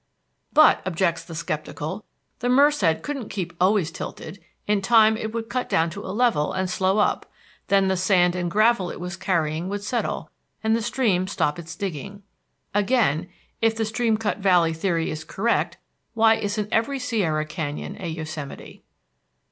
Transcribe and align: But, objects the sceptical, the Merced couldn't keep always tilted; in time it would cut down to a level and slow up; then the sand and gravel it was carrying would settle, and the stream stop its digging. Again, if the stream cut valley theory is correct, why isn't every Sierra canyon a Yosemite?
But, 0.51 0.81
objects 0.83 1.23
the 1.23 1.35
sceptical, 1.35 2.05
the 2.39 2.49
Merced 2.49 3.03
couldn't 3.03 3.29
keep 3.29 3.53
always 3.61 3.91
tilted; 3.91 4.39
in 4.65 4.81
time 4.81 5.15
it 5.15 5.31
would 5.31 5.47
cut 5.47 5.69
down 5.69 5.91
to 5.91 6.03
a 6.03 6.09
level 6.09 6.53
and 6.53 6.67
slow 6.67 6.97
up; 6.97 7.31
then 7.67 7.87
the 7.87 7.95
sand 7.95 8.35
and 8.35 8.49
gravel 8.49 8.89
it 8.89 8.99
was 8.99 9.15
carrying 9.15 9.69
would 9.69 9.83
settle, 9.83 10.31
and 10.63 10.75
the 10.75 10.81
stream 10.81 11.27
stop 11.27 11.59
its 11.59 11.75
digging. 11.75 12.23
Again, 12.73 13.29
if 13.61 13.75
the 13.75 13.85
stream 13.85 14.17
cut 14.17 14.39
valley 14.39 14.73
theory 14.73 15.11
is 15.11 15.23
correct, 15.23 15.77
why 16.15 16.33
isn't 16.33 16.69
every 16.73 16.97
Sierra 16.97 17.45
canyon 17.45 17.95
a 18.01 18.07
Yosemite? 18.07 18.81